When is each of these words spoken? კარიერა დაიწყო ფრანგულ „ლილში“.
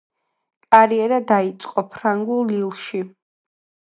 კარიერა 0.75 1.19
დაიწყო 1.33 1.85
ფრანგულ 1.97 2.51
„ლილში“. 2.53 3.05